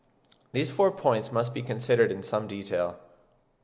These 0.51 0.71
four 0.71 0.89
points 0.89 1.31
must 1.31 1.53
be 1.53 1.61
considered 1.61 2.11
in 2.11 2.23
some 2.23 2.47
detail. 2.47 2.97